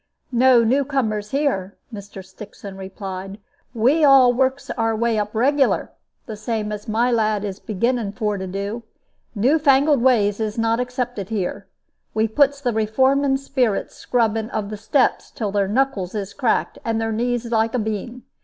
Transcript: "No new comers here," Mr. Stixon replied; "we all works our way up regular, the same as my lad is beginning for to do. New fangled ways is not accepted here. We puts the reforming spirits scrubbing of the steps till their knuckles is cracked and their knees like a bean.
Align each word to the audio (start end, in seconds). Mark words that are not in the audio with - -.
"No 0.31 0.63
new 0.63 0.83
comers 0.83 1.29
here," 1.29 1.77
Mr. 1.93 2.25
Stixon 2.25 2.75
replied; 2.75 3.37
"we 3.75 4.03
all 4.03 4.33
works 4.33 4.71
our 4.71 4.95
way 4.95 5.19
up 5.19 5.35
regular, 5.35 5.91
the 6.25 6.35
same 6.35 6.71
as 6.71 6.87
my 6.87 7.11
lad 7.11 7.45
is 7.45 7.59
beginning 7.59 8.13
for 8.13 8.35
to 8.39 8.47
do. 8.47 8.81
New 9.35 9.59
fangled 9.59 10.01
ways 10.01 10.39
is 10.39 10.57
not 10.57 10.79
accepted 10.79 11.29
here. 11.29 11.67
We 12.15 12.27
puts 12.27 12.59
the 12.61 12.73
reforming 12.73 13.37
spirits 13.37 13.95
scrubbing 13.95 14.49
of 14.49 14.71
the 14.71 14.75
steps 14.77 15.29
till 15.29 15.51
their 15.51 15.67
knuckles 15.67 16.15
is 16.15 16.33
cracked 16.33 16.79
and 16.83 16.99
their 16.99 17.11
knees 17.11 17.51
like 17.51 17.75
a 17.75 17.79
bean. 17.79 18.23